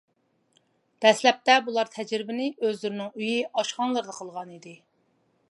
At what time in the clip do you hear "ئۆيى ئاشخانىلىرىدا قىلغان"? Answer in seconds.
3.13-4.57